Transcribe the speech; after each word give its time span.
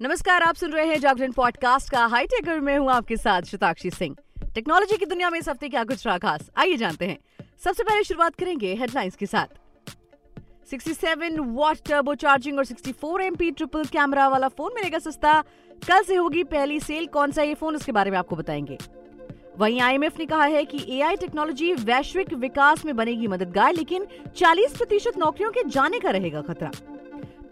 नमस्कार, 0.00 0.42
आप 0.42 0.54
सुन 0.54 0.72
रहे 0.72 0.86
हैं 0.86 0.98
जागरण 1.00 1.32
पॉडकास्ट 1.32 1.90
का 1.90 2.04
हाईटेकर 2.06 2.60
में 2.60 2.78
हूँ 2.78 2.90
आपके 2.90 3.16
साथ 3.16 3.42
शताक्षी 3.42 3.90
सिंह। 3.90 4.16
टेक्नोलॉजी 4.54 4.96
की 4.96 5.06
दुनिया 5.06 5.30
में 5.30 5.38
इस 5.38 5.48
हफ़्ते 5.48 5.68
क्या 5.68 5.84
कुछ 5.84 6.06
रहा 6.06 6.18
खास 6.18 6.50
आइए 6.56 6.76
जानते 6.76 7.06
हैं। 7.06 7.18
सबसे 7.64 7.82
पहले 7.82 8.04
शुरुआत 8.04 8.34
करेंगे 8.34 8.74
हेडलाइंस 8.74 9.16
के 9.16 9.26
साथ। 9.26 9.46
67 10.70 11.40
वॉट 11.40 11.76
टर्बो 11.88 12.14
चार्जिंग 12.14 12.58
और 12.58 12.64
64 12.64 13.20
एमपी 13.20 13.50
ट्रिपल 13.50 13.84
कैमरा 13.84 14.28
वाला 14.28 14.48
फ़ोन 14.48 14.72
मिलेगा 14.74 14.98
सस्ता। 14.98 15.40
कल 15.88 16.02
से 16.02 16.14
होगी 16.14 16.44
पहली 16.44 16.80
सेल 16.80 17.06
कौन 17.06 17.32
सा 17.32 17.42
ये 17.42 17.54
फ़ोन 17.54 17.76
उसके 17.76 17.92
बारे 17.92 18.10
में 18.10 18.18
आपको 18.18 18.36
बताएँगे। 18.36 18.78
वहीं 19.58 19.80
आईएमएफ 19.80 20.18
ने 20.18 20.26
कहा 20.26 20.44
है 20.44 20.64
कि 20.64 20.98
एआई 20.98 21.16
टेक्नोलॉजी 21.16 21.72
वैश्विक 21.72 22.32
विकास 22.32 22.84
में 22.84 22.96
बनेगी 22.96 23.26
मददगार, 23.26 23.74
लेकिन 23.74 24.06
40 24.36 24.76
प्रतिशत 24.76 25.18
नौकरियों 25.18 25.50
के 25.50 25.68
जाने 25.68 26.00
का 26.00 26.10
रहेगा 26.10 26.40
खतरा। 26.40 26.70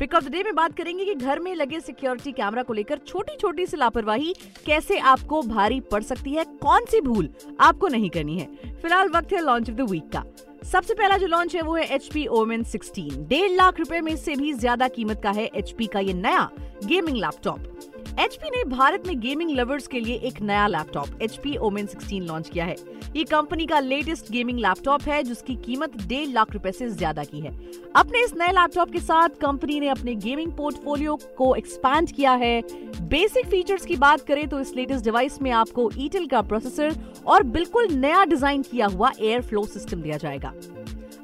पिक 0.01 0.15
ऑफ़ 0.15 0.25
द 0.25 0.29
डे 0.29 0.43
में 0.43 0.55
बात 0.55 0.75
करेंगे 0.77 1.05
कि 1.05 1.15
घर 1.15 1.39
में 1.41 1.55
लगे 1.55 1.81
सिक्योरिटी 1.81 2.33
कैमरा 2.33 2.63
को 2.63 2.73
लेकर 2.73 2.99
छोटी 2.99 3.37
छोटी 3.37 3.67
सी 3.67 3.77
लापरवाही 3.77 4.35
कैसे 4.67 4.99
आपको 4.99 5.43
भारी 5.45 5.81
पड़ 5.93 6.03
सकती 6.03 6.33
है, 6.33 6.45
कौन 6.45 6.85
सी 6.85 7.01
भूल 7.01 7.29
आपको 7.61 7.89
नहीं 7.89 8.11
करनी 8.11 8.39
है। 8.39 8.47
फ़िलहाल 8.83 9.09
वक्त 9.11 9.33
है 9.33 9.41
लॉन्च 9.41 9.71
ऑफ़ 9.71 9.77
द 9.77 9.89
वीक 9.91 10.11
का। 10.13 10.25
सबसे 10.65 10.95
पहला 10.95 11.17
जो 11.17 11.27
लॉन्च 11.27 11.55
है 11.57 11.63
वो 11.63 11.75
है 11.77 11.85
एच 11.95 12.09
पी 12.13 12.27
ओमेन 12.33 12.63
सिक्सटीन 12.65 13.27
डेढ़ 13.29 13.51
लाख 13.53 13.79
रुपए 13.79 14.01
में 14.01 14.15
से 14.17 14.35
भी 14.37 14.53
ज़्यादा 14.55 14.89
कीमत 14.89 15.21
का 15.23 15.31
है 15.31 15.51
HP 15.59 15.89
का 15.89 16.01
ये 16.01 16.13
नया 16.15 16.49
गेमिंग 16.85 17.17
लैपटॉप 17.17 17.95
एचपी 18.19 18.51
ने 18.51 18.63
भारत 18.67 19.07
में 19.07 19.19
गेमिंग 19.21 19.51
लवर्स 19.51 19.87
के 19.87 20.01
लिए 20.01 20.15
एक 20.25 20.41
नया 20.43 20.67
laptop 20.67 21.23
H 21.23 21.37
P 21.37 21.55
Omen 21.57 21.87
sixteen 21.87 22.23
launch 22.23 22.49
किया 22.49 22.65
है। 22.65 22.77
ये 23.17 23.25
कंपनी 23.25 23.67
का 23.67 23.81
लेटेस्ट 23.81 24.31
गेमिंग 24.33 24.59
लैपटॉप 24.59 25.03
है, 25.03 25.23
जिसकी 25.23 25.55
कीमत 25.57 25.97
डेढ़ 25.99 26.29
लाख 26.29 26.53
रुपए 26.53 26.73
से 26.73 26.89
ज़्यादा 26.89 27.25
की 27.25 27.41
है। 27.41 27.51
अपने 27.97 28.23
इस 28.25 28.33
नए 28.35 28.53
लैपटॉप 28.53 28.93
के 28.93 29.01
साथ 29.01 29.37
कंपनी 29.41 29.79
ने 29.81 29.89
अपने 29.89 30.15
गेमिंग 30.17 30.53
पोर्टफोलियो 30.53 31.19
को 31.39 31.55
एक्सपैंड 31.55 32.13
किया 32.13 32.33
है। 32.35 32.61
बेसिक 33.03 33.47
फीचर्स 33.47 33.87
की 33.87 33.97
बात 33.99 34.27
करें 34.29 34.47
तो 34.49 34.61
इस 34.61 34.75
लेटेस्ट 34.77 35.05
डिवाइस 35.05 35.41
में 35.43 35.51
आपको 35.53 35.91
ईटेल 35.99 36.27
का 36.27 36.43
प्रोसेसर 36.45 36.97
और 37.27 37.43
बिल्कुल 37.53 37.93
नया 37.95 38.25
डिज़ाइन 38.25 38.63
किया 38.63 38.87
हुआ 38.87 39.13
एयर 39.21 39.43
फ्लो 39.43 39.65
सिस्टम 39.67 40.03
दिया 40.03 40.17
जाएगा। 40.17 40.53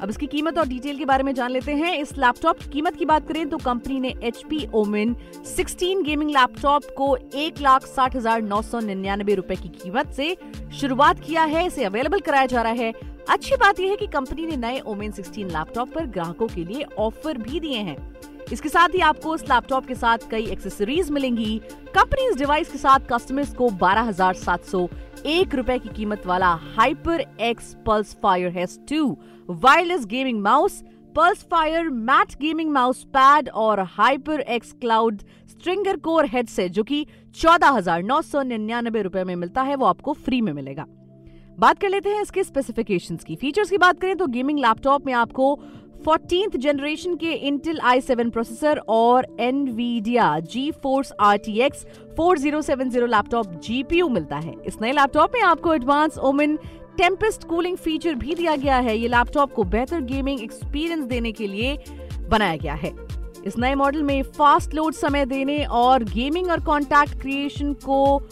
अब 0.03 0.11
इसकी 0.11 0.27
कीमत 0.27 0.59
और 0.59 0.67
डिटेल 0.69 0.97
के 0.99 1.05
बारे 1.05 1.23
में 1.23 1.33
जान 1.35 1.51
लेते 1.51 1.73
हैं। 1.73 1.97
इस 1.97 2.17
लैपटॉप 2.19 2.59
की 2.59 2.71
कीमत 2.71 2.97
की 2.97 3.05
बात 3.05 3.27
करें 3.29 3.49
तो 3.49 3.59
कंपनी 3.59 3.99
ने 4.01 4.15
H 4.23 4.43
P 4.51 4.67
Omen 4.75 5.15
sixteen 5.47 6.03
gaming 6.03 6.31
laptop 6.31 6.85
को 6.97 7.17
एक 7.17 7.61
लाख 7.61 7.87
साठ 7.87 8.17
हज़ार 8.17 8.43
नौ 8.43 8.61
सौ 8.63 8.81
निन्यानबे 8.81 9.35
रूपए 9.35 9.57
की 9.57 9.69
कीमत 9.71 10.13
से 10.13 10.37
शुरुआत 10.81 11.21
किया 11.21 11.45
है। 11.45 11.67
इसे 11.67 11.85
अवेलेबल 11.85 12.21
कराया 12.21 12.47
जा 12.47 12.63
रहा 12.63 12.73
है। 12.75 12.93
अच्छी 13.31 13.57
बात 13.57 13.81
यह 13.81 13.91
है 13.91 13.97
कि 13.97 14.07
कंपनी 14.09 14.47
ने 14.47 14.57
नए 14.59 14.81
ओमेन 14.87 15.13
16 15.13 15.45
लैपटॉप 15.49 15.93
पर 15.95 16.07
ग्राहकों 16.09 16.47
के 16.47 16.65
लिए 16.65 16.85
ऑफ़र 16.99 17.39
भी 17.39 17.61
दिए 17.61 17.79
हैं। 17.81 17.97
इसके 18.53 18.69
साथ 18.69 18.95
ही 18.95 19.01
आपको 19.03 19.35
इस 19.35 19.43
लैपटॉप 19.43 19.87
के 19.87 19.95
साथ 19.95 20.29
कई 20.31 20.47
एक्सेसरीज 20.47 21.11
मिलेंगी। 21.11 21.59
कंपनी 21.95 22.29
इस 22.29 22.37
डिवाइस 22.37 22.73
के 22.73 22.79
साथ 22.79 23.07
कस्टमर्स 23.13 23.55
को 23.55 23.69
बारह 23.81 24.03
हज़ार 24.03 24.35
सात 24.37 24.65
सौ 24.65 24.87
एक 25.27 25.55
रुपए 25.55 25.79
की 25.79 25.89
कीमत 25.89 26.27
वाला 26.27 26.53
HyperX 27.41 27.75
Pulsefire 28.23 28.53
Haste 28.53 28.79
two 28.89 29.17
wireless 29.49 30.07
gaming 30.07 30.41
mouse 30.43 30.83
Pulsefire 31.51 31.89
mat 31.91 32.35
gaming 32.41 32.71
mouse 32.73 33.03
pad 33.15 33.49
और 33.59 33.81
HyperX 34.41 34.73
Cloud 34.81 35.21
Stinger 35.51 35.97
core 35.99 36.27
headset 36.27 36.73
जो 36.73 36.83
कि 36.83 37.07
चौदह 37.37 37.71
हज़ार 37.71 38.03
नौ 38.03 38.21
सौ 38.23 38.43
निन्यानबे 38.43 39.03
रुपए 39.03 39.25
में 39.25 39.35
मिलता 39.37 39.63
है, 39.63 39.77
वो 39.77 39.87
आपको 39.87 40.13
फ्री 40.15 40.41
में 40.41 40.53
मिलेगा। 40.53 40.87
बात 41.59 41.79
कर 41.79 41.89
लेते 41.89 42.09
हैं 42.09 42.23
इसके 42.23 42.43
स्पेसिफिकेशंस 42.45 43.25
की। 43.25 43.37
फीचर्स 43.37 43.71
की 43.71 43.79
बात 43.79 44.01
करें 44.01 44.17
तो 44.17 44.27
गेमिंग 44.29 44.59
लैपटॉप 44.59 45.07
में 45.07 45.13
आपको 45.15 45.55
फोर्टीन 46.05 46.51
जनरेशन 46.61 47.15
के 47.17 47.33
इंटेल 47.33 47.79
आई 47.81 48.01
सेवन 48.01 48.31
प्रोसेसर 48.31 48.79
और 48.89 49.27
Nvidia 49.41 50.39
GeForce 50.83 51.13
R 51.21 51.37
T 51.45 51.59
X 51.63 51.85
four 52.17 52.39
zero 52.39 52.63
seven 52.63 52.91
zero 52.91 53.07
laptop 53.07 53.53
GPU 53.65 54.09
मिलता 54.09 54.37
है। 54.37 54.55
इस 54.67 54.81
नए 54.83 54.93
लैपटॉप 54.93 55.33
में 55.35 55.41
आपको 55.43 55.75
advance 55.75 56.19
Omen 56.21 56.57
Tempest 56.99 57.45
cooling 57.49 57.77
feature 57.77 58.15
भी 58.15 58.35
दिया 58.35 58.57
गया 58.57 58.77
है। 58.79 58.99
ये 58.99 59.09
लैपटॉप 59.09 59.53
को 59.53 59.65
बेहतर 59.67 60.01
गेमिंग 60.03 60.41
एक्सपीरियंस 60.41 61.05
देने 61.07 61.33
के 61.33 61.47
लिए 61.47 61.79
बनाया 62.29 62.57
गया 62.57 62.75
है। 62.75 62.95
इस 63.47 63.59
नए 63.59 63.75
मॉडल 63.75 64.03
में 64.03 64.23
फास्ट 64.23 64.75
लोड 64.75 64.95
समय 64.95 65.27
देने 65.27 65.65
और 65.65 66.05
गेमिंग 66.05 66.51
और 66.51 66.61
कॉन्टैक्ट 66.65 67.21
क्रिएशन 67.21 67.73
को 67.85 68.23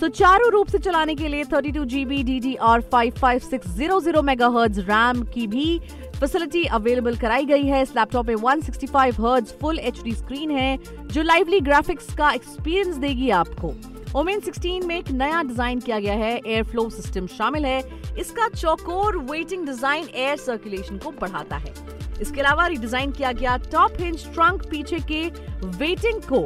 सुचारू 0.00 0.48
रूप 0.50 0.68
से 0.68 0.78
चलाने 0.78 1.14
के 1.14 1.28
लिए 1.28 1.44
32 1.44 1.84
GB 1.84 2.22
D 2.22 2.38
D 2.40 2.54
R 2.62 2.80
five 2.92 3.14
five 3.20 3.38
six 3.40 3.68
zero 3.76 4.00
zero 4.00 4.22
mega 4.22 4.48
RAM 4.56 5.22
की 5.24 5.46
भी 5.46 5.80
फैसिलिटी 6.20 6.64
अवेलेबल 6.64 7.16
कराई 7.16 7.44
गई 7.44 7.62
है। 7.62 7.82
इस 7.82 7.90
लैपटॉप 7.96 8.26
में 8.26 8.34
165 8.34 8.62
सिक्सटी 8.62 9.56
फुल 9.60 9.78
एच 9.78 9.96
स्क्रीन 10.08 10.50
है, 10.50 10.78
जो 11.06 11.22
लाइवली 11.22 11.60
ग्राफिक्स 11.60 12.14
का 12.14 12.30
एक्सपीरियंस 12.30 12.96
देगी 12.96 13.30
आपको। 13.32 13.72
ओमेन 14.16 14.40
16 14.40 14.84
में 14.84 14.96
एक 14.96 15.10
नया 15.12 15.42
डिज़ाइन 15.42 15.80
किया 15.80 15.98
गया 15.98 16.14
है। 16.14 16.36
एयर 16.36 16.62
फ्लो 16.64 16.88
सिस्टम 16.90 17.26
शामिल 17.28 17.64
है। 17.66 17.82
इसका 18.18 18.48
चौकोर 18.48 19.16
वेटिंग 19.30 19.66
डिज़ाइन 19.66 20.08
एयर 20.14 20.36
सर्कुलेशन 20.36 20.98
को 20.98 21.10
बढ़ाता 21.20 21.56
है। 21.56 21.74
इसके 22.20 22.40
अलावा 22.40 22.66
रिडिजाइन 22.66 23.10
किया 23.12 23.32
गया 23.32 23.56
टॉप 23.72 24.00
हिंज 24.00 24.24
ट्रंक 24.34 24.62
पीछे 24.70 24.98
के 25.10 25.24
वेटिंग 25.78 26.22
को 26.22 26.40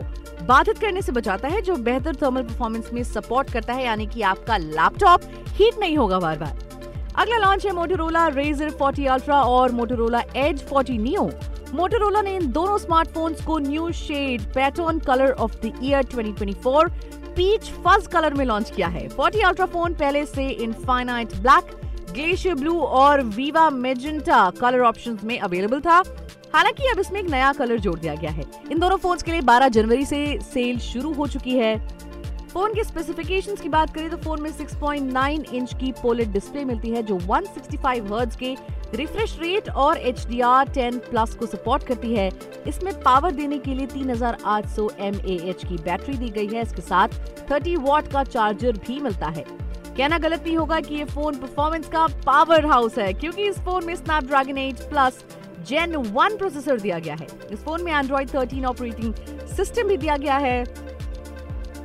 बाधित 0.46 0.78
करने 0.78 1.02
से 1.02 1.12
बचाता 1.12 1.48
है, 1.48 1.60
जो 1.60 1.76
बेहतर 1.76 2.16
थर्मल 2.16 2.42
परफॉर्मेंस 2.42 2.90
में 2.92 3.02
सपोर्ट 3.04 3.52
करता 3.52 3.72
है, 3.72 3.84
यानी 3.84 4.06
कि 4.06 4.22
आपका 4.24 4.56
लैपटॉप 4.56 5.30
हीट 5.50 5.78
नहीं 5.80 5.96
होगा 5.96 6.18
बार 6.18 6.38
बार 6.38 6.68
अगला 7.16 7.36
लॉन्च 7.36 7.66
है 7.66 7.72
मोटोरोला 7.72 8.26
रेजर 8.28 8.70
40 8.72 9.06
अल्ट्रा 9.06 9.40
और 9.42 9.72
मोटोरोला 9.72 10.20
एज 10.36 10.64
40 10.64 10.98
नियो 10.98 11.30
मोटोरोला 11.74 12.22
ने 12.22 12.34
इन 12.36 12.50
दोनों 12.52 12.78
स्मार्टफोन्स 12.78 13.44
को 13.44 13.58
new 13.58 13.90
shade 13.92 14.42
pattern 14.54 14.98
colour 14.98 15.32
of 15.32 15.56
the 15.56 15.72
year 15.82 16.04
2024 16.04 16.88
peach 17.36 17.70
fuzz 17.86 18.06
colour 18.06 18.34
में 18.34 18.44
लॉन्च 18.44 18.70
किया 18.70 18.88
है। 18.88 19.08
40 19.08 19.44
अल्ट्रा 19.44 19.66
फ़ोन 19.66 19.94
पहले 19.94 20.24
से 20.26 20.48
इनफाइनाइट 20.48 21.36
ब्लैक 21.36 21.76
ग्लेशियर 22.12 22.54
ब्लू 22.54 22.78
और 22.80 23.22
वीवा 23.22 23.68
मेजेंटा 23.70 24.50
कलर 24.50 24.80
ऑप्शंस 24.80 25.24
में 25.24 25.38
अवेलेबल 25.38 25.80
था। 25.80 26.02
हालाँकि 26.54 26.88
अब 26.88 26.98
इसमें 26.98 27.20
एक 27.20 27.30
नया 27.30 27.52
कलर 27.52 27.78
जोड़ 27.78 27.98
दिया 27.98 28.14
गया 28.14 28.30
है। 28.30 28.44
इन 28.72 28.78
दोनों 28.78 28.96
फोन्स 28.96 29.22
के 29.22 29.32
लिए 29.32 29.40
12 29.40 29.68
जनवरी 29.68 30.04
से 30.04 30.38
सेल 30.42 30.78
शुरू 30.78 31.12
हो 31.12 31.26
चुकी 31.26 31.56
है। 31.56 31.74
फ़ोन 32.52 32.72
के 32.74 32.82
स्पेसिफिकेशंस 32.84 33.60
की 33.60 33.68
बात 33.68 33.92
करें 33.94 34.08
तो 34.10 34.16
फ़ोन 34.16 34.40
में 34.42 34.50
6.9 34.50 35.54
इंच 35.54 35.74
की 35.80 35.90
पोलेट 35.92 36.28
डिस्प्ले 36.28 36.64
मिलती 36.64 36.90
है, 36.90 37.02
जो 37.02 37.18
165 37.18 38.10
हर्ट्ज 38.12 38.36
के 38.36 38.54
रिफ्रेश 38.94 39.36
रेट 39.40 39.68
और 39.70 39.98
H 39.98 40.26
D 40.28 40.40
R 40.40 40.68
ten 40.68 40.98
plus 41.00 41.34
को 41.34 41.46
सपोर्ट 41.46 41.82
करती 41.86 42.14
है। 42.14 42.28
इसमें 42.68 42.92
पावर 43.02 43.32
देने 43.32 43.58
के 43.58 43.74
लिए 43.74 43.86
3800 43.86 44.88
mAh 45.02 45.64
की 45.64 45.76
बैटरी 45.76 46.16
दी 46.16 46.30
गई 46.30 46.48
है। 46.48 46.62
इसके 46.62 46.82
साथ 46.82 47.08
30 47.48 47.76
वॉट 47.78 48.08
का 48.12 48.24
चार्जर 48.24 48.78
भी 48.86 49.00
मिलता 49.00 49.28
है। 49.28 49.44
कहना 49.96 50.18
गलत 50.18 50.44
नहीं 50.46 50.56
होगा 50.56 50.80
कि 50.80 50.94
ये 50.94 51.04
फ़ोन 51.06 51.36
परफॉर्मेंस 51.36 51.88
का 51.88 52.06
पावर 52.26 52.66
हाउस 52.66 52.98
है, 52.98 53.12
क्योंकि 53.14 53.48
इस 53.48 53.58
फ़ोन 53.60 53.86
में 53.86 53.94
स्नैपड्रैगन 53.96 54.58
8 54.58 54.88
प्लस 54.90 55.24
जेन 55.68 55.96
1 55.96 56.38
प्रोसेसर 56.38 56.80
दिया 56.80 56.98
गया 56.98 57.14
है। 57.14 57.26
इस 57.52 57.64
फ़ोन 57.64 57.82
में 57.82 57.92
एंड्रॉइड 57.92 58.28
13 58.30 58.64
ऑपरेटिंग 58.66 59.14
सिस्टम 59.56 59.88
भी 59.88 59.96
दिया 59.96 60.16
गया 60.16 60.36
है। 60.38 60.62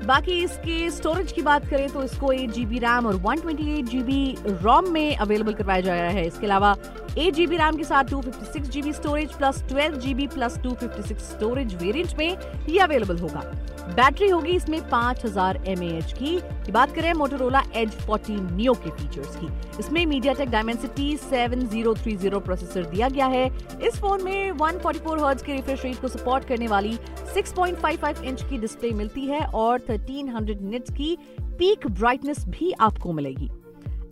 बाकी 0.06 0.40
इसके 0.44 0.90
स्टोरेज 0.92 1.32
की 1.32 1.42
बात 1.42 1.66
करें 1.70 1.88
तो 1.90 2.04
इसको 2.04 2.32
एट 2.32 2.52
जीबी 2.52 2.80
रैम 2.80 3.06
और 3.06 3.16
one 3.22 3.40
twenty 3.40 3.72
eight 3.80 3.86
GB 3.86 4.36
ROM 4.46 4.92
में 4.94 5.16
अवेलेबल 5.16 5.54
करवाया 5.54 5.82
जा 5.82 5.96
रहा 5.96 6.12
है। 6.12 6.26
इसके 6.28 6.46
अलावा 6.46 6.76
एट 7.18 7.34
जीबी 7.34 7.58
रैम 7.58 7.76
के 7.78 7.84
साथ 7.84 8.04
two 8.04 8.22
fifty 8.22 8.46
six 8.46 8.70
GB 8.70 8.94
storage 8.94 9.34
plus 9.34 9.64
twelve 9.68 9.98
GB 10.00 10.28
plus 10.28 10.58
two 10.64 10.74
fifty 10.74 11.04
six 11.04 11.30
storage 11.32 11.76
variant 11.76 12.18
में 12.18 12.38
ये 12.70 12.80
अवेलेबल 12.80 13.20
होगा। 13.20 13.44
बैटरी 13.88 14.30
होगी 14.30 14.52
इसमें 14.52 14.80
पाँच 14.90 15.24
हज़ार 15.26 15.62
एम 15.68 15.84
एच 15.84 16.14
की। 16.14 16.72
बात 16.72 16.94
करें 16.96 17.12
मोटोरोला 17.14 17.62
एज 17.76 17.92
फोर्टीन 17.98 18.54
नियो 18.56 18.74
के 18.76 18.90
फीचर्स 18.92 19.36
की। 19.36 19.48
इसमें 19.80 20.06
MediaTek 20.34 20.50
Dimensity 20.50 21.16
seven 21.20 21.68
zero 21.68 21.94
three 21.96 22.16
zero 22.18 22.40
processor 22.40 22.86
दिया 22.86 23.10
गया 23.10 23.26
है। 23.28 23.46
इस 23.82 24.00
फ़ोन 24.02 24.24
में 24.24 24.52
वन 24.54 24.80
फोर्टी 24.80 25.00
के 25.46 25.54
रिफ्रेश 25.54 25.86
रेट 25.86 26.02
को 26.02 26.08
सपोर्ट 26.08 26.48
करने 26.48 26.68
वाली 26.68 26.98
six 27.34 27.54
point 27.54 27.78
five 27.78 28.00
five 28.02 28.24
inch 28.24 28.44
की 28.50 28.58
डिस्प्ले 28.58 28.92
मिलती 28.94 29.26
है 29.26 29.46
और 29.46 29.82
थर्टीन 29.90 30.30
हंड्रेड 30.30 30.62
निट्स 30.64 30.92
की 30.92 31.18
पीक 31.60 31.88
ब्राइटनेस 31.90 32.46
भी 32.50 32.72
आपको 32.80 33.14
मिलेगी। 33.14 33.50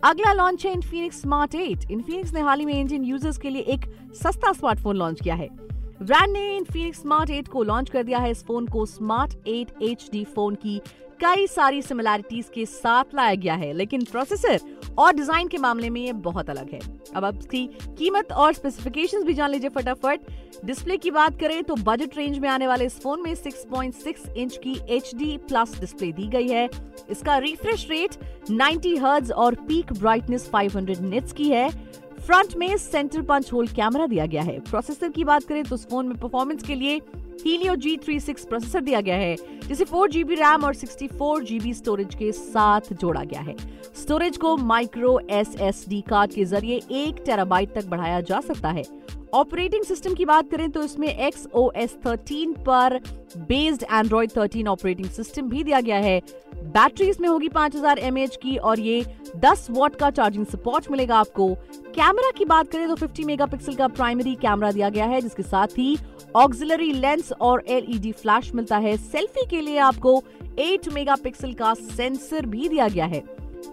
अगला 0.04 0.32
लॉन्च 0.32 0.64
है 0.66 0.72
इन्फिनिक्स 0.72 1.20
स्मार्ट 1.20 1.54
8 1.56 1.90
इन्फिनिक्स 1.90 2.32
ने 2.34 2.40
हाल 2.40 2.58
ही 2.58 2.64
में 2.66 2.72
इंडियन 2.74 3.04
यूज़र्स 3.04 3.38
के 3.38 3.50
लिए 3.50 3.62
एक 3.74 3.84
सस्ता 4.14 4.52
स्मार्टफ़ोन 4.52 4.96
लॉन्च 4.96 5.20
किया 5.20 5.34
है। 5.34 5.48
ब्रांड 6.02 6.32
ने 6.32 6.56
इन्फिनिक्स 6.56 7.00
स्मार्ट 7.00 7.30
8 7.30 7.48
को 7.48 7.62
लॉन्च 7.62 7.90
कर 7.90 8.02
दिया 8.02 8.18
है। 8.18 8.30
इस 8.30 8.44
फ़ोन 8.44 8.66
को 8.66 8.84
स्मार्ट 8.86 9.34
8 9.48 9.82
एचडी 9.82 10.24
फ़ोन 10.26 10.54
की 10.54 10.80
कई 11.20 11.46
सारी 11.46 11.82
सिमिलैरिटीज 11.82 12.48
के 12.54 12.64
साथ 12.66 13.14
लाया 13.14 13.34
गया 13.34 13.54
है। 13.54 13.72
लेकिन 13.72 14.04
प्रोसेसर 14.04 14.60
और 14.98 15.12
डिज़ाइन 15.14 15.48
के 15.48 15.58
मामले 15.58 15.90
में 15.90 16.00
ये 16.00 16.12
बहुत 16.12 16.50
अलग 16.50 16.70
है। 16.72 16.80
अब 17.16 17.24
अब 17.24 17.38
इसकी 17.38 17.66
कीमत 17.98 18.32
और 18.32 18.52
स्पेसिफिकेशंस 18.52 19.24
भी 19.24 19.34
जान 19.34 19.50
लीजिए 19.50 19.70
फटाफट। 19.70 20.20
डिस्प्ले 20.64 20.96
की 20.96 21.10
बात 21.10 21.38
करें 21.40 21.62
तो 21.64 21.74
बजट 21.76 22.16
रेंज 22.16 22.38
में 22.38 22.48
आने 22.48 22.66
वाले 22.66 22.84
इस 22.86 23.00
फ़ोन 23.00 23.22
में 23.22 23.34
6.6 23.34 24.28
इंच 24.36 24.56
की 24.56 24.78
एचडी 24.88 25.36
प्लस 25.48 25.78
डिस्प्ले 25.80 26.12
दी 26.12 26.26
गई 26.28 26.48
है। 26.48 26.68
इसका 27.10 27.38
रिफ्रेश 27.38 27.86
रेट 27.90 28.16
90 28.52 28.96
हर्ट्ज 28.98 29.32
और 29.32 29.54
पीक 29.68 29.92
ब्राइटनेस 29.92 30.50
500 30.52 31.00
निट्स 31.02 31.32
की 31.32 31.48
है। 31.50 31.68
फ्रंट 32.26 32.54
में 32.56 32.76
सेंटर 32.76 33.22
पंच 33.22 33.52
होल 33.52 33.66
कैमरा 33.68 34.06
दिया 34.06 34.26
गया 34.26 34.42
है। 34.42 34.58
प्रोसेसर 34.60 35.08
की 35.08 35.24
बात 35.24 35.44
करें 35.44 35.62
तो 35.64 35.74
इस 35.74 35.86
फ़ोन 35.88 36.06
में 36.08 36.16
परफॉर्मेंस 36.18 36.62
के 36.62 36.74
लिए 36.74 37.00
थ्री 37.36 38.18
सिक्स 38.20 38.44
प्रोसेसर 38.44 38.80
दिया 38.80 39.00
गया 39.00 39.16
है, 39.16 39.36
जिसे 39.68 39.84
फोर 39.84 40.10
जीबी 40.10 40.34
रैम 40.34 40.64
और 40.64 40.74
सिक्सटी 40.74 41.08
फोर 41.08 41.42
जीबी 41.44 41.72
स्टोरेज 41.74 42.14
के 42.14 42.30
साथ 42.32 42.92
जोड़ा 42.92 43.22
गया 43.22 43.40
है। 43.40 43.56
स्टोरेज 43.96 44.36
को 44.36 44.56
micro 44.56 45.18
S 45.30 45.54
S 45.60 45.84
D 45.88 46.00
card 46.00 46.32
के 46.32 46.44
ज़रिए 46.44 46.80
एक 46.92 47.22
टेराबाइट 47.26 47.74
तक 47.74 47.86
बढ़ाया 47.86 48.20
जा 48.22 48.40
सकता 48.42 48.70
है। 48.70 48.84
ऑपरेटिंग 49.34 49.84
सिस्टम 49.84 50.14
की 50.14 50.24
बात 50.24 50.50
करें 50.50 50.70
तो 50.70 50.82
इसमें 50.82 51.08
एक्स 51.08 51.46
ओ 51.54 51.70
एस 51.76 51.96
थर्टीन 52.06 52.52
पर 52.66 52.98
based 53.38 53.82
Android 53.84 54.30
thirteen 54.36 54.68
operating 54.68 55.08
system 55.10 55.48
भी 55.48 55.62
दिया 55.64 55.80
गया 55.80 55.96
है। 55.98 56.20
बैटरी 56.74 57.06
इसमें 57.08 57.28
होगी 57.28 57.48
5000 57.48 57.98
हज़ार 57.98 58.36
की 58.42 58.56
और 58.58 58.80
ये 58.80 59.04
10 59.40 59.66
वॉट 59.70 59.96
का 59.96 60.10
चार्जिंग 60.10 60.46
सपोर्ट 60.46 60.90
मिलेगा 60.90 61.16
आपको। 61.16 61.48
कैमरा 61.94 62.30
की 62.30 62.44
बात 62.44 62.70
करें 62.70 62.88
तो 62.88 62.96
50 62.96 63.24
मेगापिक्सल 63.24 63.74
का 63.74 63.88
प्राइमरी 63.90 64.34
कैमरा 64.36 64.70
दिया 64.72 64.88
गया 64.88 65.06
है, 65.06 65.20
जिसके 65.20 65.42
साथ 65.44 65.78
ही 65.78 65.96
ऑक्सिलरी 66.36 66.92
लेंस 66.92 67.32
और 67.32 67.62
एलईडी 67.68 68.12
फ्लैश 68.12 68.50
मिलता 68.54 68.76
है। 68.78 68.96
सेल्फी 68.96 69.46
के 69.50 69.60
लिए 69.60 69.78
आपको 69.80 70.16
8 70.60 70.88
मेगापिक्सल 70.88 71.52
का 71.52 71.72
सेंसर 71.76 72.46
भी 72.46 72.68
दिया 72.68 72.88
गया 72.88 73.06
है। 73.06 73.24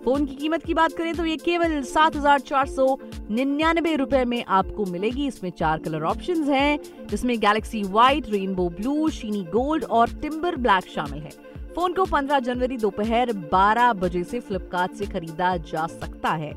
फ़ोन 0.04 0.26
की 0.26 0.36
कीमत 0.36 0.64
की 0.66 0.74
बात 0.74 0.94
करें 0.94 1.14
तो 1.16 1.26
ये 1.26 1.36
केवल 1.38 1.82
सात 1.86 2.16
हज़ार 2.16 2.40
चार 2.42 2.68
सौ 2.68 2.98
निन्यानबे 3.32 3.96
रुपए 3.96 4.24
में 4.26 4.44
आपको 4.50 4.86
मिलेगी। 4.88 5.28
इसमें 5.28 5.52
चार 5.52 5.80
कलर 5.80 6.04
ऑप्शंस 6.06 6.48
हैं, 6.50 6.80
जिसमें 7.08 7.40
galaxy 7.40 7.84
white 7.84 8.30
rainbow 8.30 8.70
blue 8.72 9.10
shiny 9.12 9.44
gold 9.52 9.84
और 9.86 10.20
टिम्बर 10.22 10.56
ब्लैक 10.58 10.90
शामिल 10.90 11.22
है। 11.22 11.32
फ़ोन 11.76 11.94
को 11.94 12.06
15 12.06 12.40
जनवरी 12.40 12.78
दोपहर 12.78 13.32
12 13.54 13.92
बजे 13.94 14.24
से 14.24 14.40
फ्लिपकार्ट 14.40 14.94
से 14.94 15.06
खरीदा 15.06 15.56
जा 15.58 15.86
सकता 15.88 16.30
है। 16.30 16.52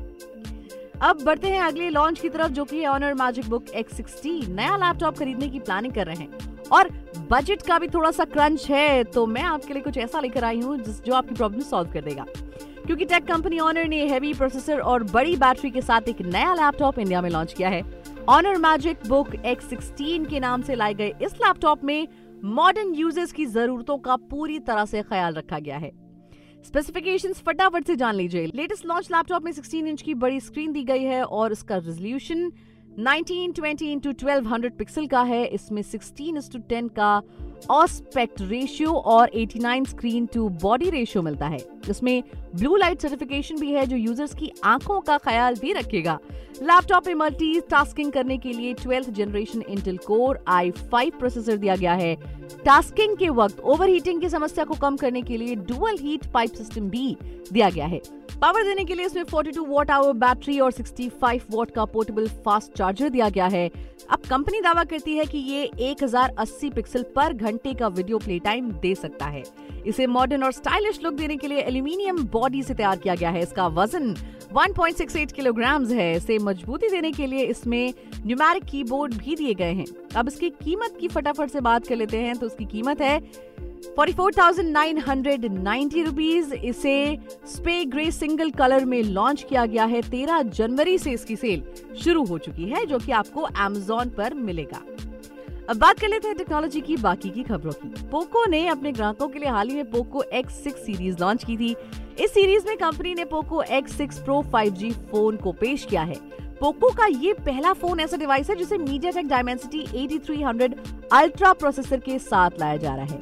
अब 1.01 1.21
बढ़ते 1.23 1.47
हैं 1.47 1.61
अगले 1.61 1.89
लॉन्च 1.89 2.19
की 2.19 2.29
तरफ़, 2.29 2.51
जो 2.51 2.65
कि 2.65 2.85
ऑनर 2.85 3.13
मैजिक 3.13 3.49
बुक 3.49 3.65
X16 3.77 4.47
नया 4.47 4.75
लैपटॉप 4.77 5.17
खरीदने 5.17 5.49
की 5.49 5.59
प्लानिंग 5.59 5.93
कर 5.93 6.05
रहे 6.05 6.15
हैं। 6.15 6.63
और 6.71 6.89
बजट 7.31 7.61
का 7.61 7.79
भी 7.79 7.87
थोड़ा 7.87 8.11
सा 8.11 8.25
क्रंच 8.25 8.69
है 8.69 9.03
तो 9.03 9.25
मैं 9.25 9.43
आपके 9.43 9.73
लिए 9.73 9.83
कुछ 9.83 9.97
ऐसा 9.97 10.19
लेकर 10.19 10.43
आई 10.43 10.59
हूँ 10.59 10.77
जो 10.77 11.13
आपकी 11.13 11.35
प्रॉब्लम 11.35 11.61
सॉल्व 11.61 11.91
कर 11.91 12.01
देगा। 12.01 12.25
क्योंकि 12.85 13.05
टेक 13.05 13.25
कंपनी 13.25 13.59
ऑनर 13.59 13.87
ने 13.87 14.05
हैवी 14.07 14.33
प्रोसेसर 14.33 14.79
और 14.79 15.03
बड़ी 15.03 15.35
बैटरी 15.35 15.69
के 15.71 15.81
साथ 15.81 16.09
एक 16.09 16.21
नया 16.21 16.53
लैपटॉप 16.53 16.99
इंडिया 16.99 17.21
में 17.21 17.29
लॉन्च 17.29 17.53
किया 17.53 17.69
है। 17.69 17.81
ऑनर 18.29 18.57
मैजिक 18.57 19.07
बुक 19.07 19.29
X16 19.45 20.29
के 20.29 20.39
नाम 20.39 20.61
से 20.61 20.75
लाए 20.75 20.93
गए 20.93 21.13
इस 21.21 21.33
लैपटॉप 21.33 21.83
में 21.83 22.07
मॉडर्न 22.43 22.93
यूज़र्स 22.95 23.31
की 23.31 23.45
जरूरतों 23.45 23.97
का 23.97 24.15
पूरी 24.15 24.59
तरह 24.59 24.85
से 24.85 25.01
ख्याल 25.01 25.33
रखा 25.33 25.59
गया 25.59 25.77
है। 25.77 25.91
स्पेसिफिकेशन 26.65 27.33
फटाफट 27.33 27.87
से 27.87 27.95
जान 27.95 28.15
लीजिए। 28.15 28.45
लेटेस्ट 28.45 28.85
लॉन्च 28.85 29.07
लैपटॉप 29.11 29.43
में 29.43 29.51
16 29.51 29.87
इंच 29.87 30.01
की 30.01 30.13
बड़ी 30.13 30.39
स्क्रीन 30.39 30.71
दी 30.71 30.83
गई 30.83 31.03
है 31.03 31.23
और 31.23 31.51
इसका 31.51 31.77
रेजोल्यूशन 31.77 32.51
1920 32.99 33.81
इंटू 33.81 34.11
ट्वेल्व 34.11 34.69
पिक्सल 34.69 35.07
का 35.07 35.21
है। 35.23 35.45
इसमें 35.45 35.81
16 35.81 36.51
टू 36.53 36.59
10 36.69 36.89
का 36.89 37.21
ऑस्पेक्ट 37.69 38.41
रेशियो 38.41 38.93
और 38.93 39.31
89 39.35 39.85
स्क्रीन 39.85 40.25
टू 40.25 40.49
बॉडी 40.49 40.89
रेशियो 40.89 41.23
मिलता 41.23 41.47
है। 41.47 41.59
जिसमें 41.85 42.23
ब्लू 42.55 42.75
लाइट 42.75 43.01
सर्टिफिकेशन 43.01 43.59
भी 43.59 43.71
है 43.71 43.85
जो 43.85 43.97
यूज़र्स 43.97 44.33
की 44.35 44.51
आँखों 44.63 44.99
का 45.01 45.17
ख्याल 45.17 45.55
भी 45.55 45.73
रखेगा। 45.73 46.19
लैपटॉप 46.63 47.07
में 47.07 47.13
मल्टी 47.15 47.59
टास्किंग 47.61 48.11
करने 48.11 48.37
के 48.37 48.53
लिए 48.53 48.73
twelfth 48.73 49.09
generation 49.09 49.61
Intel 49.61 49.97
Core 49.97 50.43
i 50.47 50.71
five 50.71 51.17
processor 51.19 51.57
दिया 51.57 51.75
गया 51.75 51.93
है। 51.93 52.15
टास्किंग 52.65 53.17
के 53.17 53.29
वक्त 53.29 53.59
ओवरहीटिंग 53.59 54.21
की 54.21 54.29
समस्या 54.29 54.65
को 54.65 54.73
कम 54.73 54.97
करने 54.97 55.21
के 55.21 55.37
लिए 55.37 55.55
डुअल 55.55 55.97
हीट 56.01 56.25
पाइप 56.25 56.53
सिस्टम 56.53 56.89
भी 56.89 57.15
दिया 57.51 57.69
गया 57.69 57.85
है। 57.85 58.01
पावर 58.41 58.63
देने 58.63 58.83
के 58.85 58.95
लिए 58.95 59.05
इसमें 59.05 59.23
42 59.23 59.57
वॉट 59.57 59.91
आवर 59.91 60.13
बैटरी 60.13 60.59
और 60.59 60.71
65 60.71 61.41
वॉट 61.51 61.71
का 61.71 61.85
पोर्टेबल 61.85 62.27
फास्ट 62.45 62.77
चार्जर 62.77 63.09
दिया 63.09 63.29
गया 63.29 63.45
है। 63.45 63.69
अब 64.09 64.19
कंपनी 64.29 64.61
दावा 64.61 64.83
करती 64.83 65.15
है 65.17 65.25
कि 65.25 65.37
ये 65.37 65.69
1080 65.81 66.69
पिक्सल 66.69 67.03
पर 67.15 67.33
घंटे 67.33 67.73
का 67.73 67.87
वीडियो 67.87 68.17
प्ले 68.17 68.39
टाइम 68.39 68.71
दे 68.71 68.93
सकता 68.95 69.25
है। 69.25 69.43
इसे 69.87 70.07
मॉडर्न 70.07 70.43
और 70.43 70.51
स्टाइलिश 70.51 70.99
लुक 71.03 71.13
देने 71.13 71.35
के 71.37 71.47
लिए 71.47 71.61
एल्यूमिनियम 71.75 72.23
बॉडी 72.23 72.63
से 72.63 72.73
तैयार 72.73 72.97
किया 72.97 73.15
गया 73.15 73.29
है। 73.29 73.41
इसका 73.41 73.67
वज़न 73.67 74.15
1.68 74.53 75.31
किलोग्राम 75.31 75.87
है। 75.87 76.17
इसे 76.17 76.39
मजबूती 76.39 76.89
देने 76.89 77.11
के 77.11 77.27
लिए 77.27 77.45
इसमें 77.45 77.93
न्यूमेरिक 78.25 78.63
कीबोर्ड 78.63 79.13
भी 79.13 79.35
दिए 79.35 79.53
गए 79.53 79.73
हैं। 79.73 79.85
अब 80.15 80.27
इसकी 80.27 80.49
कीमत 80.63 80.97
की 80.99 81.07
फटाफट 81.07 81.49
से 81.49 81.61
बात 81.61 81.87
कर 81.87 81.95
लेते 81.95 82.17
हैं। 82.17 82.37
तो 82.37 82.47
इसकी 82.47 82.65
कीमत 82.65 83.01
है 83.01 83.19
44,990 83.97 86.03
रुपीस 86.03 86.53
इसे 86.53 87.17
स्पे 87.47 87.85
ग्रे 87.85 88.11
सिंगल 88.11 88.51
कलर 88.51 88.85
में 88.85 89.03
लॉन्च 89.03 89.45
किया 89.49 89.65
गया 89.65 89.85
है। 89.85 90.01
13 90.01 90.41
जनवरी 90.41 90.97
से 90.97 91.11
इसकी 91.11 91.35
सेल 91.35 91.63
शुरू 92.03 92.25
हो 92.25 92.37
चुकी 92.37 92.65
है 92.65 92.85
जो 92.85 92.99
कि 92.99 93.11
आपको 93.11 93.47
एमेजोन 93.47 94.09
पर 94.09 94.33
मिलेगा। 94.33 94.94
अब 95.69 95.77
बात 95.77 95.99
कर 95.99 96.07
लेते 96.07 96.27
हैं 96.27 96.37
टेक्नोलॉजी 96.37 96.81
की, 96.81 96.95
बाकी 96.97 97.29
की 97.29 97.43
खबरों 97.43 97.71
की। 97.71 97.87
पोको 98.07 98.45
ने 98.45 98.67
अपने 98.67 98.91
ग्राहकों 98.91 99.27
के 99.27 99.39
लिए 99.39 99.49
हाल 99.49 99.69
ही 99.69 99.75
में 99.75 99.89
पोको 99.91 100.23
X6 100.33 100.73
सीरीज़ 100.75 101.15
लॉन्च 101.19 101.43
की 101.43 101.55
थी। 101.57 101.75
इस 102.19 102.33
सीरीज़ 102.33 102.67
में 102.67 102.75
कंपनी 102.77 103.13
ने 103.13 103.25
Poco 103.25 103.63
X6 103.63 104.19
Pro 104.25 104.41
5G 104.45 104.91
phone 105.11 105.37
को 105.37 105.51
पेश 105.51 105.85
किया 105.85 106.01
है। 106.01 106.15
पोको 106.59 106.89
का 106.89 107.05
ये 107.05 107.33
पहला 107.33 107.71
फ़ोन 107.73 107.99
ऐसा 107.99 108.17
डिवाइस 108.17 108.49
है 108.49 108.55
जिसे 108.55 108.77
मीडियाटेक 108.77 109.27
डायमेंसिटी 109.27 109.85
8300 109.93 110.75
अल्ट्रा 111.11 111.53
प्रोसेसर 111.53 111.99
के 111.99 112.19
साथ 112.19 112.59
लाया 112.59 112.77
जा 112.77 112.95
रहा 112.95 113.05
है। 113.05 113.21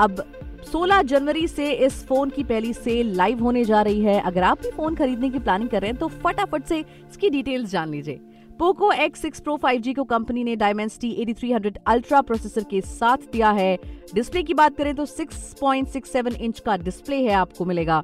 अब 0.00 0.24
16 0.64 1.02
जनवरी 1.02 1.46
से 1.48 1.70
इस 1.72 2.04
फ़ोन 2.06 2.30
की 2.30 2.44
पहली 2.44 2.72
सेल 2.72 3.14
लाइव 3.16 3.42
होने 3.42 3.64
जा 3.64 3.82
रही 3.82 4.00
है। 4.00 4.20
अगर 4.20 4.42
आप 4.42 4.62
भी 4.62 4.70
फ़ोन 4.70 4.94
खरीदने 4.94 5.30
की 5.30 5.38
प्लानिंग 5.38 5.70
कर 5.70 5.80
रहे 5.80 5.90
हैं 5.90 5.98
तो 6.00 6.08
फटाफट 6.24 6.64
से 6.64 6.78
इसकी 6.78 7.30
डिटेल्स 7.30 7.70
जान 7.70 7.88
लीजिए। 7.88 8.20
पोको 8.58 8.92
X6 8.94 9.40
Pro 9.40 9.56
5G 9.60 9.94
को 9.94 10.04
कंपनी 10.04 10.42
ने 10.44 10.54
डायमेंसिटी 10.56 11.10
8300 11.24 11.72
अल्ट्रा 11.86 12.20
प्रोसेसर 12.22 12.64
के 12.70 12.80
साथ 12.80 13.30
दिया 13.32 13.50
है। 13.50 13.76
डिस्प्ले 14.14 14.42
की 14.42 14.54
बात 14.54 14.76
करें 14.76 14.94
तो 14.94 15.06
6.67 15.06 16.34
इंच 16.34 16.60
का 16.60 16.76
डिस्प्ले 16.76 17.16
है, 17.16 17.32
आपको 17.34 17.64
मिलेगा। 17.64 18.02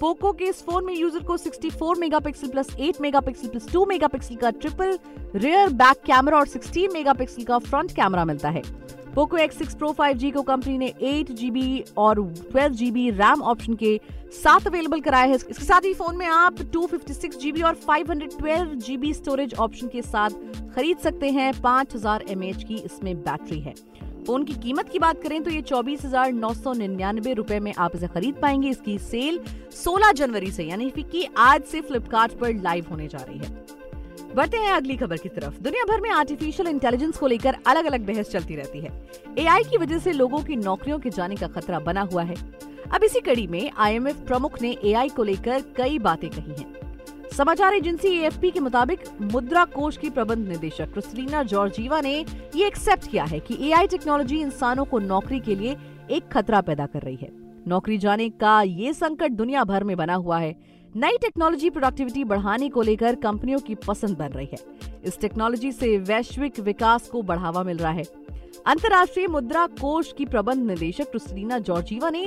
पोको 0.00 0.32
के 0.32 0.44
इस 0.44 0.62
फ़ोन 0.62 0.84
में 0.84 0.94
यूज़र 0.94 1.22
को 1.22 1.36
64 1.38 1.98
megapixel 1.98 2.48
plus 2.48 2.74
8 2.80 3.00
megapixel 3.00 3.48
plus 3.48 3.68
2 3.68 3.86
megapixel 3.88 4.36
का 4.36 4.50
ट्रिपल 4.52 4.98
रियर 5.36 5.68
बैक 5.74 6.02
कैमरा 6.06 6.38
और 6.38 6.48
16 6.48 6.92
मेगापिक्सल 6.94 7.44
का 7.44 7.58
फ्रंट 7.60 7.92
कैमरा 7.92 8.24
मिलता 8.24 8.48
है। 8.48 8.62
पोको 9.16 9.36
X6 9.38 9.74
Pro 9.74 9.90
5G 9.96 10.30
को 10.32 10.42
कंपनी 10.42 10.76
ने 10.78 10.92
8 11.02 11.30
जीबी 11.34 11.84
और 11.98 12.20
12 12.52 12.72
जीबी 12.78 13.08
रैम 13.12 13.42
ऑप्शन 13.42 13.74
के 13.74 14.00
साथ 14.34 14.66
अवेलेबल 14.66 15.00
कराया 15.00 15.24
है। 15.24 15.34
इसके 15.34 15.64
साथ 15.64 15.84
ही 15.84 15.92
फ़ोन 15.94 16.16
में 16.16 16.26
आप 16.28 16.60
256 16.72 17.38
जीबी 17.40 17.62
और 17.62 17.74
512 17.86 18.74
जीबी 18.76 19.12
स्टोरेज 19.14 19.54
ऑप्शन 19.56 19.88
के 19.88 20.02
साथ 20.02 20.30
खरीद 20.74 20.98
सकते 20.98 21.30
हैं। 21.30 21.52
5000 21.54 21.94
हज़ार 21.94 22.24
की 22.64 22.74
इसमें 22.76 23.14
बैटरी 23.18 23.60
है। 23.60 23.74
फ़ोन 24.26 24.44
की 24.44 24.54
कीमत 24.54 24.88
की 24.88 24.98
बात 24.98 25.22
करें 25.22 25.42
तो 25.42 25.50
ये 25.50 25.62
चौबीस 25.62 26.04
हज़ार 26.04 26.32
नौ 26.34 26.52
सौ 26.54 26.72
निन्यानबे 26.74 27.32
रूपए 27.34 27.60
में 27.60 27.72
आप 27.74 27.96
इसे 27.96 28.06
खरीद 28.08 28.34
पाएँगे। 28.42 28.68
इसकी 28.70 28.98
सेल 29.00 29.40
16 29.74 30.12
जनवरी 30.12 30.50
से, 30.50 30.64
यानी 30.64 30.90
कि 30.92 31.26
आज 31.38 31.62
से 31.62 31.80
फ्लिपकार्ट 31.82 32.38
पर 32.40 32.54
लाइव 32.62 32.86
होने 32.90 33.08
जा 33.08 33.18
रही 33.18 33.38
है। 33.38 33.65
बढ़ते 34.36 34.56
हैं 34.56 34.72
अगली 34.72 34.96
खबर 34.96 35.16
की 35.16 35.28
तरफ़। 35.28 35.62
दुनिया 35.62 35.84
भर 35.84 36.00
में 36.00 36.10
आर्टिफिशियल 36.10 36.68
इंटेलिजेंस 36.68 37.18
को 37.18 37.26
लेकर 37.26 37.56
अलग 37.66 37.84
अलग 37.84 38.06
बहस 38.06 38.30
चलती 38.30 38.56
रहती 38.56 38.80
है। 38.80 39.08
एआई 39.38 39.62
की 39.62 39.76
वजह 39.76 39.98
से 39.98 40.12
लोगों 40.12 40.42
की 40.42 40.56
नौकरियों 40.56 40.98
के 40.98 41.10
जाने 41.10 41.36
का 41.36 41.46
खतरा 41.46 41.78
बना 41.78 42.00
हुआ 42.00 42.22
है। 42.22 42.34
अब 42.94 43.04
इसी 43.04 43.20
कड़ी 43.20 43.46
में 43.46 43.70
आईएमएफ 43.76 44.16
प्रमुख 44.16 44.62
ने 44.62 44.76
एआई 44.84 45.08
को 45.08 45.22
लेकर 45.22 45.62
कई 45.76 45.98
बातें 45.98 46.30
कही 46.30 46.62
हैं। 46.62 46.74
समाचार 47.36 47.74
एजेंसी 47.74 48.08
एएफपी 48.08 48.50
के 48.50 48.60
मुताबिक 48.60 49.00
मुद्रा 49.20 49.64
कोष 49.64 49.96
की 49.96 50.10
प्रबंध 50.10 50.48
निदेशक 50.48 50.92
क्रिस्टलीना 50.92 51.42
जॉर्जीवा 51.42 52.00
ने 52.00 52.14
ये 52.56 52.66
एक्सेप्ट 52.66 53.10
किया 53.10 53.24
है 53.24 53.40
कि 53.40 53.58
एआई 53.68 53.86
टेक्नोलॉजी 53.86 54.40
इंसानों 54.40 54.84
को 54.84 54.98
नौकरी 54.98 55.40
के 55.40 55.54
लिए 55.54 55.76
एक 56.10 56.28
खतरा 56.28 56.60
पैदा 56.60 56.86
कर 56.86 57.02
रही 57.02 57.16
है। 57.16 57.32
नौकरी 57.68 57.98
जाने 57.98 58.28
का 58.30 58.62
ये 58.62 58.92
संकट 58.92 59.30
दुनिया 59.30 59.64
भर 59.64 59.84
में 59.84 59.96
बना 59.96 60.14
हुआ 60.14 60.38
है। 60.38 60.75
नई 60.96 61.16
टेक्नोलॉजी 61.20 61.68
प्रोडक्टिविटी 61.70 62.22
बढ़ाने 62.24 62.68
को 62.68 62.82
लेकर 62.82 63.14
कंपनियों 63.14 63.58
की 63.58 63.74
पसंद 63.74 64.16
बन 64.16 64.28
रही 64.28 64.48
है। 64.52 64.58
इस 65.04 65.18
टेक्नोलॉजी 65.20 65.72
से 65.72 65.96
वैश्विक 65.98 66.60
विकास 66.60 67.08
को 67.08 67.22
बढ़ावा 67.22 67.62
मिल 67.62 67.76
रहा 67.76 67.90
है। 67.92 68.04
अंतर्राष्ट्रीय 68.66 69.26
मुद्रा 69.26 69.66
कोष 69.80 70.12
की 70.12 70.24
प्रबंध 70.24 70.66
निदेशक 70.66 71.10
क्रिस्टीना 71.10 71.58
जॉर्जीवा 71.58 72.10
ने 72.10 72.24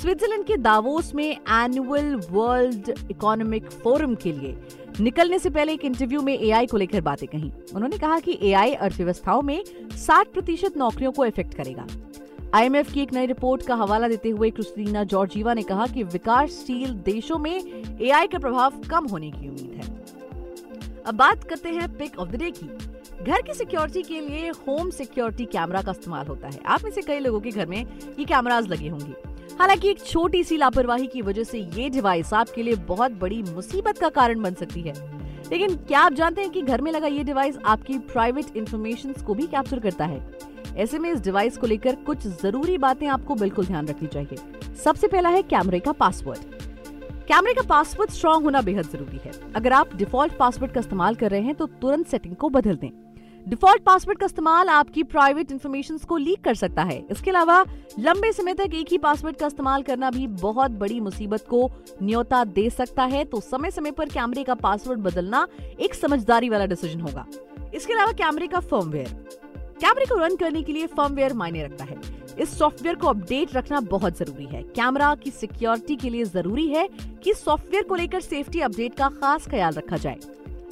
स्विट्जरलैंड 0.00 0.44
के 0.44 0.56
दावोस 0.56 1.14
में 1.14 1.30
एनुअल 1.30 2.14
वर्ल्ड 2.30 2.92
इकोनॉमिक 3.10 3.70
फोरम 3.70 4.14
के 4.14 4.32
लिए 4.32 4.56
निकलने 5.00 5.38
से 5.38 5.50
पहले 5.50 5.72
एक 5.72 5.84
इंटरव्यू 5.84 6.22
में 6.22 6.38
एआई 6.38 6.66
को 6.66 6.76
लेकर 6.76 7.00
बातें 7.00 7.28
कही। 7.28 7.50
उन्होंने 7.74 7.98
कहा 7.98 8.18
कि 8.18 8.38
एआई 8.42 8.74
अर्थव्यवस्थाओं 8.74 9.42
में 9.42 9.62
60 9.98 10.32
प्रतिशत 10.32 10.76
नौकरियों 10.76 11.12
को 11.12 11.26
इफ़ेक्ट 11.26 11.54
करेगा। 11.54 11.86
आईएमएफ 12.54 12.92
की 12.92 13.00
एक 13.00 13.12
नई 13.12 13.26
रिपोर्ट 13.26 13.66
का 13.66 13.74
हवाला 13.74 14.08
देते 14.08 14.28
हुए 14.28 14.50
क्रिस्टीना 14.50 15.04
जॉर्जीवा 15.04 15.54
ने 15.54 15.62
कहा 15.62 15.86
कि 15.86 16.02
विकासशील 16.02 16.94
देशों 16.94 17.38
में 17.38 17.60
एआई 18.00 18.26
का 18.26 18.38
प्रभाव 18.38 18.80
कम 18.90 19.06
होने 19.06 19.30
की 19.30 19.48
उम्मीद 19.48 19.80
है। 19.84 20.04
अब 21.06 21.14
बात 21.14 21.44
करते 21.44 21.68
हैं 21.68 21.98
पिक 21.98 22.18
ऑफ़ 22.18 22.28
द 22.28 22.36
डे 22.36 22.50
की। 22.50 22.66
घर 23.24 23.42
की 23.42 23.54
सिक्योरिटी 23.54 24.02
के 24.02 24.20
लिए 24.20 24.48
होम 24.48 24.90
सिक्योरिटी 24.90 25.44
कैमरा 25.44 25.82
का 25.82 25.90
इस्तेमाल 25.90 26.26
होता 26.26 26.48
है। 26.48 26.60
आप 26.66 26.84
में 26.84 26.90
से 26.90 27.02
कई 27.02 27.18
लोगों 27.18 27.40
के 27.40 27.50
घर 27.50 27.66
में 27.66 27.86
ये 28.18 28.24
कैमराज 28.24 28.68
लगे 28.68 28.88
होंगे। 28.88 29.14
हालाँकि 29.58 29.90
एक 29.90 30.04
छोटी 30.04 30.44
सी 30.44 30.56
लापरवाही 30.56 31.06
की 31.06 31.22
वजह 31.22 31.44
से 31.44 31.58
ये 31.58 31.88
डिवाइस 31.88 32.34
आपके 32.34 32.62
लिए 32.62 32.74
बहुत 32.74 33.12
बड़ी 33.12 33.42
मुसीबत 33.42 33.98
का 33.98 34.08
कारण 34.08 34.42
बन 34.42 34.54
सकती 34.54 34.80
है। 34.80 34.94
लेकिन 35.52 35.76
क्या 35.76 36.00
आप 36.00 36.12
जानते 36.12 36.40
हैं 36.40 36.50
कि 36.50 36.62
घर 36.62 36.80
में 36.80 36.92
लगा 36.92 37.06
ये 37.06 37.24
डिवाइस 37.24 37.58
आपकी 37.64 37.98
प्राइवेट 37.98 38.56
इंफॉर्मेशन 38.56 39.12
को 39.12 39.34
भी 39.34 39.46
कैप्चर 39.46 39.78
करता 39.78 40.04
है? 40.04 40.50
ऐसे 40.76 40.98
में 40.98 41.10
इस 41.12 41.20
डिवाइस 41.20 41.56
को 41.56 41.66
लेकर 41.66 41.94
कुछ 41.96 42.26
ज़रूरी 42.42 42.78
बातें 42.78 43.06
आपको 43.08 43.34
बिल्कुल 43.34 43.66
ध्यान 43.66 43.88
रखनी 43.88 44.08
चाहिए। 44.08 44.74
सबसे 44.84 45.08
पहला 45.08 45.28
है 45.28 45.42
कैमरे 45.42 45.80
का 45.80 45.92
पासवर्ड। 45.92 46.58
कैमरे 47.28 47.54
का 47.54 47.62
पासवर्ड 47.62 48.10
स्ट्रॉन्ग 48.10 48.44
होना 48.44 48.60
बेहद 48.60 48.84
ज़रूरी 48.84 49.20
है। 49.24 49.32
अगर 49.56 49.72
आप 49.72 49.94
डिफ़ॉल्ट 49.96 50.36
पासवर्ड 50.36 50.72
का 50.72 50.80
इस्तेमाल 50.80 51.14
कर 51.14 51.30
रहे 51.30 51.40
हैं 51.40 51.54
तो 51.54 51.66
तुरंत 51.66 52.06
सेटिंग 52.06 52.36
को 52.36 52.48
बदल 52.48 52.76
दें। 52.76 52.90
डिफ़ॉल्ट 53.48 53.82
पासवर्ड 53.82 54.18
का 54.18 54.26
इस्तेमाल 54.26 54.68
आपकी 54.68 55.02
प्राइवेट 55.02 55.52
इन्फॉर्मेशन 55.52 55.98
को 55.98 56.16
लीक 56.16 56.42
कर 56.44 56.54
सकता 56.54 56.82
है। 56.82 56.98
इसके 57.10 57.30
अलावा, 57.30 57.64
लंबे 57.98 58.32
समय 58.32 58.54
तक 58.54 58.74
एक 58.74 58.90
ही 58.90 58.98
पासवर्ड 58.98 59.36
का 59.36 59.46
इस्तेमाल 59.46 59.82
करना 59.82 60.10
भी 60.10 60.26
बहुत 60.26 60.70
बड़ी 60.70 61.00
मुसीबत 61.00 61.46
को 61.48 61.70
न्योता 62.02 62.44
दे 62.44 62.68
सकता 62.70 63.04
है। 63.04 63.24
तो 63.24 63.40
समय 63.40 63.70
समय 63.70 63.90
पर 63.90 64.08
कैमरे 64.08 64.42
का 64.42 64.54
पासवर्ड 64.54 65.00
बदलना 65.00 65.46
एक 65.80 65.94
समझदारी 65.94 66.48
वाला 66.48 66.66
डिसीज़न 66.66 67.00
होगा। 67.00 67.26
इसके 67.74 67.92
अलावा 67.92 68.12
कैमरे 68.12 68.46
का 68.46 68.60
फर्मवेयर 68.60 69.39
कैमरे 69.80 70.06
को 70.06 70.14
रन 70.16 70.36
करने 70.36 70.62
के 70.62 70.72
लिए 70.72 70.86
फर्मवेयर 70.86 71.32
मायने 71.34 71.64
रखता 71.64 71.84
है। 71.84 71.96
इस 72.38 72.58
सॉफ्टवेयर 72.58 72.96
को 72.96 73.06
अपडेट 73.06 73.54
रखना 73.54 73.80
बहुत 73.90 74.18
ज़रूरी 74.18 74.46
है। 74.46 74.62
कैमरा 74.76 75.14
की 75.14 75.30
सिक्योरिटी 75.30 75.96
के 75.96 76.10
लिए 76.10 76.24
ज़रूरी 76.24 76.66
है 76.68 76.88
कि 77.24 77.34
सॉफ्टवेयर 77.34 77.84
को 77.84 77.94
लेकर 77.94 78.20
सेफ्टी 78.20 78.60
अपडेट 78.60 78.94
का 78.94 79.08
खास 79.10 79.48
ख्याल 79.48 79.74
रखा 79.74 79.96
जाए। 79.96 80.18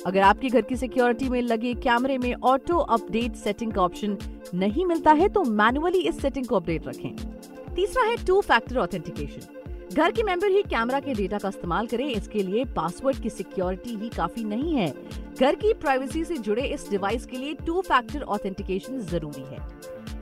अगर 0.06 0.20
आपके 0.20 0.48
घर 0.48 0.60
की 0.60 0.76
सिक्योरिटी 0.76 1.28
में 1.28 1.40
लगे 1.42 1.74
कैमरे 1.76 2.18
में 2.18 2.32
ऑटो 2.34 2.78
अपडेट 2.78 3.36
सेटिंग 3.36 3.72
का 3.72 3.82
ऑप्शन 3.82 4.16
नहीं 4.54 4.84
मिलता 4.86 5.12
है 5.12 5.28
तो 5.28 5.44
मैनुअली 5.44 6.00
इस 6.00 6.20
सेटिंग 6.22 6.46
को 6.46 6.56
अपडेट 6.56 6.86
रखें। 6.86 7.74
तीसरा 7.74 8.04
है 8.04 8.16
टू 8.26 8.40
फैक्टर 8.40 8.78
ऑथेंटिकेशन 8.78 9.54
घर 9.92 10.12
के 10.12 10.22
मेंबर 10.22 10.48
ही 10.48 10.62
कैमरा 10.62 10.98
के 11.00 11.12
डेटा 11.14 11.38
का 11.38 11.48
इस्तेमाल 11.48 11.86
करें, 11.86 12.06
इसके 12.06 12.42
लिए 12.42 12.64
पासवर्ड 12.76 13.20
की 13.22 13.30
सिक्योरिटी 13.30 13.94
ही 13.96 14.08
काफ़ी 14.08 14.44
नहीं 14.44 14.74
है। 14.74 14.92
घर 15.40 15.54
की 15.54 15.72
प्राइवेसी 15.74 16.24
से 16.24 16.36
जुड़े 16.38 16.62
इस 16.64 16.88
डिवाइस 16.90 17.24
के 17.26 17.36
लिए 17.36 17.54
टू 17.66 17.80
फैक्टर 17.82 18.22
ऑथेंटिकेशन 18.22 18.98
ज़रूरी 19.02 19.44
है। 19.44 19.58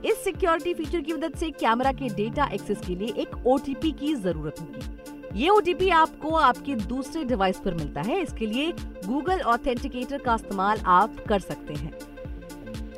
इस 0.05 0.23
सिक्योरिटी 0.25 0.75
फीचर 0.75 1.01
की 1.01 1.13
मदद 1.13 1.35
से 1.37 1.51
कैमरा 1.53 1.93
के 1.93 2.09
डेटा 2.11 2.49
एक्सेस 2.55 2.81
के 2.87 2.95
लिए 2.95 3.15
एक 3.19 3.47
ओटीपी 3.47 3.91
की 3.93 4.15
ज़रूरत 4.17 4.61
होगी। 4.61 5.41
ये 5.41 5.49
ओटीपी 5.49 5.89
आपको 5.93 6.35
आपके 6.37 6.75
दूसरे 6.77 7.25
डिवाइस 7.25 7.59
पर 7.59 7.75
मिलता 7.75 8.01
है, 8.01 8.21
इसके 8.23 8.47
लिए 8.47 8.73
गूगल 9.07 9.41
ऑथेंटिकेटर 9.43 10.19
का 10.19 10.35
इस्तेमाल 10.35 10.81
आप 10.87 11.17
कर 11.29 11.41
सकते 11.41 11.75
हैं। 11.75 11.93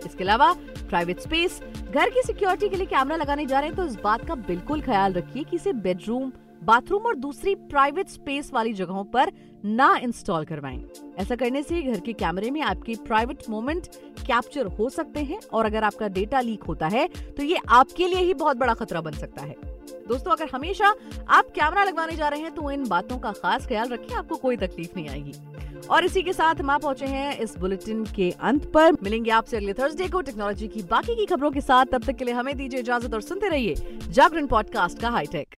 इसके 0.06 0.24
अलावा 0.24 0.52
प्राइवेट 0.80 1.20
स्पेस 1.20 1.60
घर 1.84 2.10
की 2.10 2.22
सिक्योरिटी 2.22 2.68
के 2.68 2.76
लिए 2.76 2.86
कैमरा 2.86 3.16
लगाने 3.16 3.46
जा 3.46 3.60
रहे 3.60 3.68
हैं 3.68 3.76
तो 3.76 3.86
इस 3.86 3.96
बात 4.02 4.26
का 4.26 4.34
बिल्कुल 4.44 4.80
ख्याल 4.82 5.12
रखिए 5.12 5.44
कि 5.44 5.56
इसे 5.56 5.72
बेडरूम 5.74 6.30
बाथरूम 6.62 7.02
और 7.02 7.14
दूसरी 7.16 7.54
प्राइवेट 7.54 8.08
स्पेस 8.08 8.50
वाली 8.54 8.72
जगहों 8.74 9.04
पर 9.06 9.32
ना 9.64 9.94
इंस्टॉल 9.96 10.44
करवाएँ। 10.44 10.84
ऐसा 11.18 11.36
करने 11.36 11.62
से 11.62 11.82
घर 11.82 12.00
के 12.00 12.12
कैमरे 12.14 12.50
में 12.50 12.60
आपके 12.62 12.94
प्राइवेट 13.06 13.42
मोमेंट 13.50 13.86
कैप्चर 14.20 14.66
हो 14.68 14.88
सकते 14.90 15.20
हैं 15.20 15.38
और 15.52 15.66
अगर 15.66 15.84
आपका 15.84 16.08
डेटा 16.08 16.40
लीक 16.40 16.62
होता 16.62 16.88
है 16.88 17.06
तो 17.08 17.42
ये 17.42 17.58
आपके 17.68 18.06
लिए 18.06 18.20
ही 18.20 18.34
बहुत 18.34 18.56
बड़ा 18.56 18.74
खतरा 18.74 19.00
बन 19.00 19.12
सकता 19.12 19.42
है। 19.42 19.56
दोस्तों, 20.08 20.32
अगर 20.32 20.48
हमेशा 20.52 20.94
आप 21.28 21.48
कैमरा 21.54 21.84
लगवाने 21.84 22.16
जा 22.16 22.28
रहे 22.28 22.40
हैं 22.40 22.54
तो 22.54 22.70
इन 22.70 22.86
बातों 22.88 23.18
का 23.18 23.32
खास 23.32 23.66
ख्याल 23.66 23.88
रखें, 23.88 24.14
आपको 24.14 24.36
कोई 24.36 24.56
तकलीफ़ 24.56 24.96
नहीं 24.96 25.08
आएगी। 25.08 25.32
और 25.88 26.04
इसी 26.04 26.22
के 26.22 26.32
साथ 26.32 26.54
हम 26.54 26.70
आप 26.70 26.82
पहुँचे 26.82 27.06
हैं 27.06 27.38
इस 27.38 27.56
बुलेटिन 27.58 28.04
के 28.16 28.30
अंत 28.30 28.70
पर। 28.72 28.96
मिलेंगे 29.02 29.30
आपसे 29.30 29.56
अगले 29.56 29.72
थर्सडे 29.72 30.08
को 30.08 30.20
टेक्नोलॉजी 30.20 30.68
की 30.68 30.82
बाकी 30.82 31.14
की 31.16 31.26
खबरों 31.26 31.50
के 31.50 31.60
साथ। 31.60 31.86
तब 31.92 32.04
तक 32.04 32.16
के 32.16 32.24
लिए 32.24 32.34
हमें 32.34 32.56
दीजिए 32.56 32.80
इजाज़त 32.80 33.14
और 33.14 33.20
सुनते 33.22 33.48
रहिए 33.48 33.74
जागरण 34.08 34.46
पॉडकास्ट 34.46 35.00
का 35.00 35.10
हाईटेक 35.10 35.54